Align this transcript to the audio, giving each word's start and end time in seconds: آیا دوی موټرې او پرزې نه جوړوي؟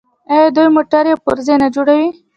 آیا 0.31 0.47
دوی 0.55 0.67
موټرې 0.75 1.09
او 1.13 1.21
پرزې 1.25 1.55
نه 1.61 1.67
جوړوي؟ 1.75 2.09